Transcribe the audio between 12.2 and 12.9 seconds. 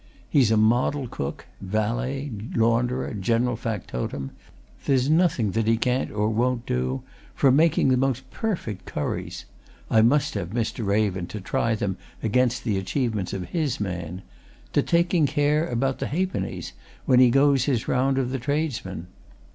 against the